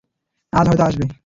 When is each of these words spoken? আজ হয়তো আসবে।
আজ 0.53 0.65
হয়তো 0.67 0.83
আসবে। 0.83 1.05